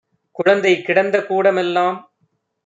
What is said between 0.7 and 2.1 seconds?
கிடந்த கூட மெல்லாம்